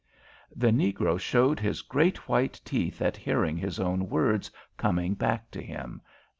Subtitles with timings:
[0.55, 5.61] The negro showed his great white teeth at hearing his own words coming back to
[5.61, 6.01] him.